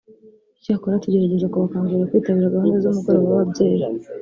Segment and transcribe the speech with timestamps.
[0.59, 3.85] Icyakora tugerageza kubakangurira kwitabira gahunda z’umugoroba w’ababyeyi